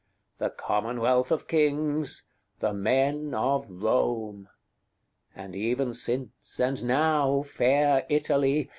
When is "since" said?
5.93-6.59